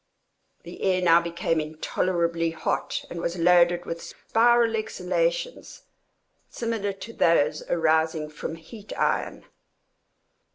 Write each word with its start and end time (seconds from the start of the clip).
The 0.63 0.81
air 0.81 0.99
now 0.99 1.21
became 1.21 1.59
intolerably 1.61 2.49
hot, 2.49 3.05
and 3.11 3.21
was 3.21 3.37
loaded 3.37 3.85
with 3.85 4.01
spiral 4.01 4.75
exhalations 4.75 5.83
similar 6.49 6.91
to 6.91 7.13
those 7.13 7.61
arising 7.69 8.27
from 8.31 8.55
heat 8.55 8.97
iron. 8.97 9.45